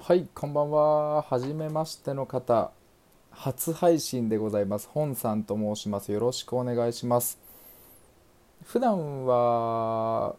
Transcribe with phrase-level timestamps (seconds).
[0.00, 1.22] はい、こんばんは。
[1.22, 2.70] はじめましての方、
[3.30, 4.88] 初配信でございます。
[4.90, 6.12] 本さんと申します。
[6.12, 7.38] よろしくお願いします。
[8.64, 10.36] 普段は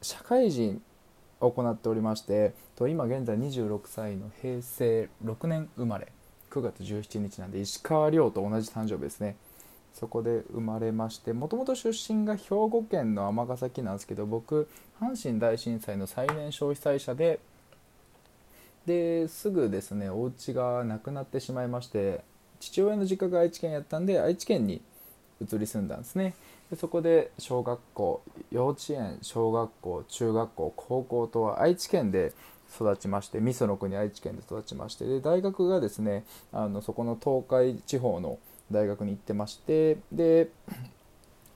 [0.00, 0.82] 社会人
[1.40, 6.10] を行っておりまして、と今現在26歳の平成6年生まれ、
[6.50, 9.36] 9月17日なんで石川遼と同じ誕生日ですね。
[9.92, 14.66] そこで生まれましてもともと出身が兵庫県の尼崎なんですけど僕
[14.98, 17.40] 阪神大震災の最年少被災者で
[18.86, 22.22] ですぐですねお家がなくなってしまいまして
[22.60, 24.82] 父親の実家が愛知県やったんで愛知県に
[25.40, 26.34] 移り住んだんですね。
[26.70, 32.32] でそこで小学校幼稚園小学校中学校高校とは愛知県で
[32.74, 38.38] 育ちまして味噌の国愛知県で育ちましてで大学がですねあのそこの東海地方の
[38.70, 40.48] 大学に行ってましてで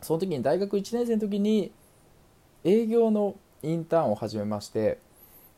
[0.02, 1.72] その時に大学1年生の時に
[2.64, 4.98] 営業のインターンを始めまして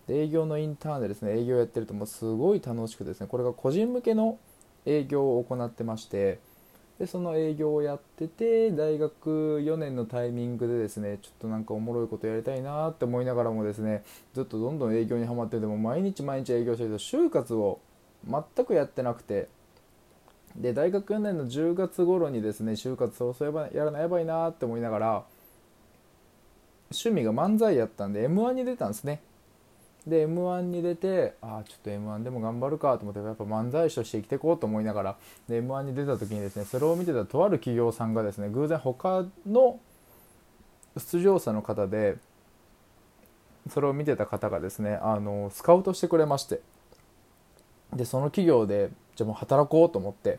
[0.08, 4.38] で営業のインターンでですね営業やってるともうすごい楽しくですねこれが個人向けの
[4.86, 6.40] 営業を行ってまして
[6.98, 14.02] でその営業をやってて大学4年のタイミングでですねちょっとなんかおもろいことやりたいなって思いながらもですね
[14.34, 17.78] ずっとどんどん営業にはまってても毎日毎日営業してると就活を
[18.26, 19.48] 全くやってなくて
[20.56, 25.24] で大学4年の10月頃にですね就活をそういえばやらないやばいなって思いながら
[26.90, 29.20] 趣味が漫才やったんで m 1に出たんですね。
[30.06, 35.16] で m 1に出てああちょっと m 1でも頑張るかと思ってやっぱ漫才師として生きていこうと思いながら。
[35.48, 39.78] で m 1に出た時にですねそれを見てたとある企業さんがですね偶然他の
[40.96, 42.16] 出場者の方で
[43.70, 46.60] それを見てた方がですねあのスカウトしてくれまして。
[47.94, 50.38] でその企業でじゃあもう働こうと思って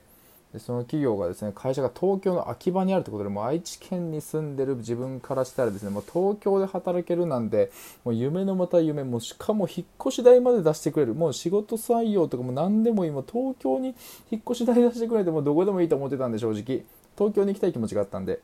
[0.53, 7.71] でその企業がですね会社が東京の秋葉にあるということでもう愛知県に住んでる自分からしたらですねもう東京で働けるなんて
[8.03, 13.95] もう夢のまた夢もしかも引っ越し代まで出してくれるもう仕事採用とかも何でも今東京に
[14.31, 16.83] 引っ越し代出してくれてもどこでもいいと思ってたんで正直。
[17.17, 18.39] 東京に行きたい気持ちがあったんで。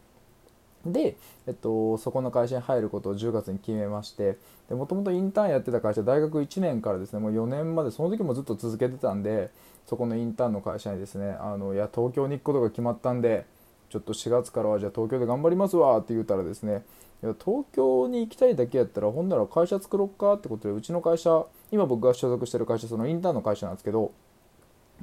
[0.86, 4.38] で、えっと、そこの会社に入ることを10月に決めまして
[4.70, 9.52] もともとインターンやってた会社大学1年からですねもう4年までその時もずっと続けてたんで
[9.88, 13.46] そこのインターンの会社にですねあのいや東京に行くことが決まったんで
[13.90, 16.84] ちょっと4月からはじゃあ東京で頑張りますわって言ったらですね
[17.24, 24.12] いや東京に行きたいだけやったらほんなら会社作ろっかってことでうちの会社今僕が所属してる会社そのインターンの会社なんですけど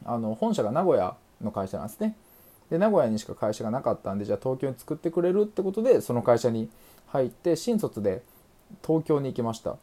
[0.05, 2.17] あの本社が名古屋の会社なんですね。
[2.73, 6.71] で名古屋にしか会社がなかったんでじゃあ東京に作ってくれるってことでその会社に
[7.09, 8.23] 入って新卒で
[8.83, 9.77] 東京に行きました。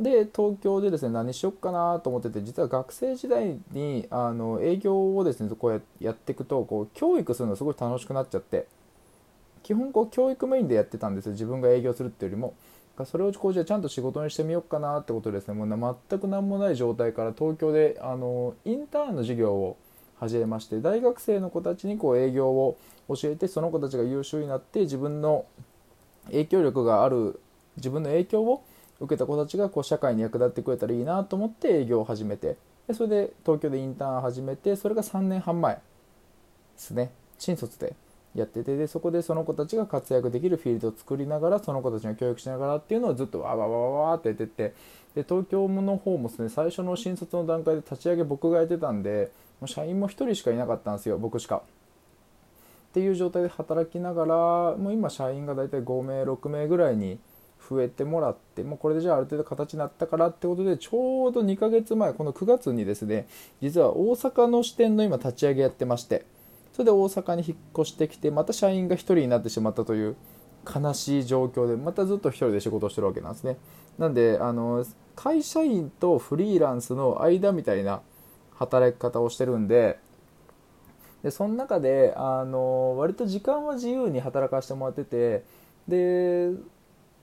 [0.00, 8.66] で東京でですね何しよっかなと思ってて実は学生時代にあの営業をですねこうやっていくとこう教育するのすごい楽しくなっちゃって
[9.62, 12.54] 基本こう教育メインでやってたんですよ自分が営業するっていうよりも。
[13.04, 19.76] それをこうじゃちゃんと仕事にしてみようかなってことでですねもう全く何もない状態から東京であのインターンの授業を
[20.18, 22.78] 始めまして大学生の子たちにこう営業を
[23.08, 25.44] 教えてその子たちが優秀になって自分の
[26.26, 27.40] 影響力がある
[27.76, 28.64] 自分の影響を
[29.00, 32.56] 受けた子たちがこう社会に役立ってくれたらいいなと思って営業を始めて
[32.88, 35.80] でそれで東京でインターン始めてそれが3年半前で
[36.76, 37.10] すね。
[37.38, 37.94] 新卒で
[38.34, 44.74] やっててでそこでその子たちが活躍できるフィールドを作りながらその子たちの教育しながらっていうのをずっとわわわわわってやってて
[45.14, 49.30] で東京の方もですね最初の新卒の段階で立ち上げ僕がやってたんで
[49.60, 51.62] もう社員も1人しかいなかったんですよ僕しか。
[52.90, 54.34] っていう状態で働きながら
[54.76, 57.18] もう今社員が大体5名6名ぐらいに
[57.68, 63.26] 増えてもらってもうこれでじゃあある程度形になったからってことでちょうど2ヶ月前この9月にですね
[63.60, 66.24] 実は大阪の支店の今立ち上げやってまして
[66.72, 70.16] それで大阪に引っ越してきてまた社員が1人になってしまったという
[70.64, 73.56] 悲しい状況でまたずっと1人で仕事をしてるわけなんですね
[73.98, 74.84] なんであの
[75.14, 78.00] 会社員とフリーランスの間みたいな
[78.58, 79.98] 働き方をしてるんで
[81.22, 85.44] でその中であの割と時間は自由に働かせてもらってて
[85.88, 86.52] で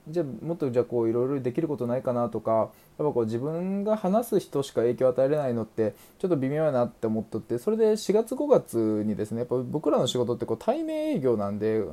[0.09, 11.83] じゃあもっとじゃあこういろいろできることないかなとかやっぱこう自分が話す人しか影響を与えれないのってちょっと微妙やなって思っとってそれで4月5月にですねやっぱ僕らの仕事ってこう対面営業なんで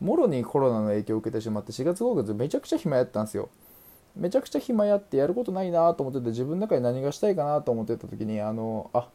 [0.00, 3.48] もろにコロナの影響を受けてしまって4月5月めちゃくちゃ暇やったんですよ。
[4.16, 9.08] めちゃくちゃ暇やってやることないなと思ってて自分の中で何がしたいかなと思ってた時にあのあ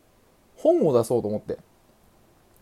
[0.58, 1.58] 本を出そうと思って。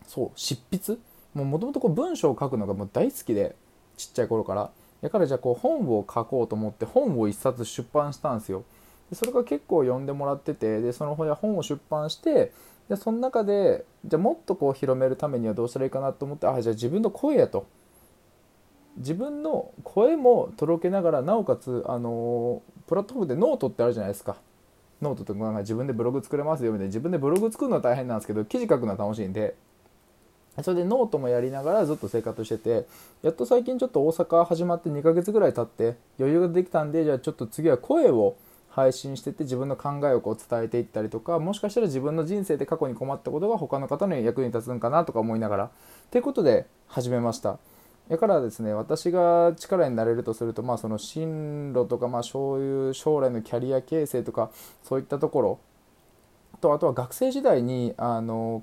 [0.06, 0.98] そう執筆？
[1.34, 3.56] もともと文章を書くのがもう大好きで
[3.96, 4.70] ちっちゃい頃から。
[5.02, 8.64] だからじゃあこう本を書こうと思って本を一冊出版したんですよ。
[9.10, 12.52] でそれが結構読んでもらっててでその本を出版して
[12.88, 17.66] でその中でじゃあもっとこう広めるためにはどうしたらいいかなと思ってあじゃあ自分の声やと。
[18.96, 24.36] 自分の声も届けながらなおかつあのプラットフォームでノートってあるじゃないですか。
[25.02, 26.86] ノートとか自分でブログ作れますよみたいな。
[26.86, 29.56] 自分でブログ作るのは大変なんですけど記事書くのは楽しいんで。
[30.62, 32.86] それでノートもやりながらずっと生活してて
[33.22, 38.36] やっと最近ちょっと大阪始まって2ヶ月ぐらい経って余裕ができたんでじゃあちょっと次は声を
[38.70, 45.70] 配信してて自分の考えをこう伝えていったりとかもしかしたら自分の人生で過去に困ったことが他の方の役に立つんかなとか思いながら
[46.12, 47.58] ということで始めました。
[48.08, 54.50] だからですね私が力になれるとするとまあその進路とかまあそういう将来のキャリア形成とか
[54.82, 55.60] そういったところ
[56.60, 58.62] とあとは学生時代にあの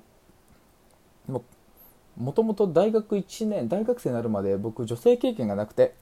[1.28, 5.94] もともと大学1年大学生になるまで僕女性経験がなくて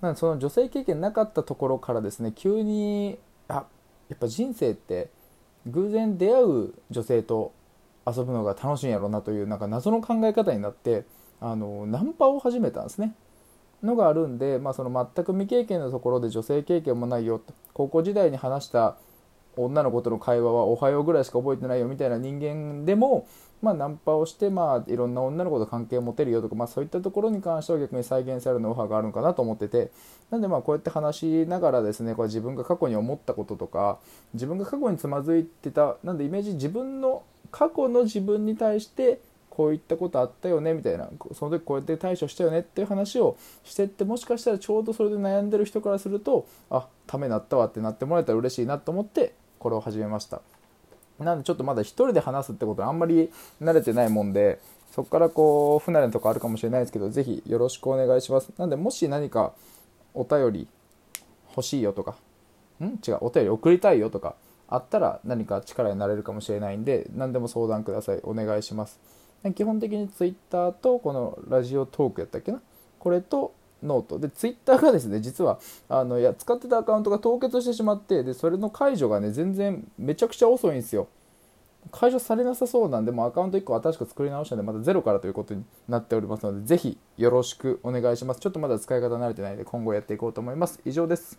[0.00, 3.18] なのその女性経験なかったところからですね急に
[3.48, 3.64] あ
[4.08, 5.10] やっぱ人生って
[5.66, 7.52] 偶然出会う女性と
[8.06, 11.04] 遊ぶのが楽しいんやろうなというなんか謎の考え方になって
[11.40, 13.14] あのナンパを始めたんですね。
[13.82, 17.40] のがあるんで、まあ、その全く未経験のところで女性経験もないよ
[17.74, 18.96] 高校時代に話した
[19.56, 23.26] 女の子との会話は「おはよう」ぐらいしか覚えてないよみたいな人間でも、
[23.60, 29.90] まあ、ナンパをして、まあ、いろんな女の子と関係を持てるよとか、まあ、そういったところに関しては逆に再現されるノウハウがあるのかなと思ってて
[30.30, 33.98] なんでまあこうやって話しながらですねこれ自分が過去に思ったこととか
[34.34, 39.20] 自分が過去につまずいてたなんでイメージ自分の過去の自分に対して
[39.58, 41.10] こういったことあったよねみたいな。
[41.32, 50.42] その時こうやって対処したよねっていう話をしてってもしかしたらちょうどそれで悩んでる人からするとあためになったわってなってもらえたら嬉しいなと思ってこれを始めました。
[51.18, 54.60] なんでちょっとまだ一人で話すってことにあんまり慣れてないもんで
[54.92, 58.52] そこからこう不慣れなとこあるかもしれないですけど是非よろしくお願いします。
[58.56, 59.54] なんでもし何か
[60.14, 60.68] お便り
[61.50, 62.14] 欲しいよとか
[62.80, 63.00] ん？
[63.04, 64.36] 違うお便り送りたいよとか
[64.68, 68.20] あったら何か力になれるかもしれないんで何でも相談ください。
[68.22, 69.00] お願いします。
[69.54, 72.60] 基本的に Twitter とこのラジオトークやったっけな？
[72.98, 74.18] これとノート。
[74.18, 81.08] でツイッターがですね実はあのいや使ってたアカウントが凍結してしまってでそれの解除がね全然めちゃくちゃ遅いんですよ。
[81.92, 88.40] 解除されなさそうなんでもうアカウント1個新しく作り直したんでまたゼロからということになっておりますのでぜひよろしくお願いします。
[88.40, 90.80] ちょっとまだ使い方慣れてないので今後やっていこうと思います。
[90.84, 91.38] 以上です。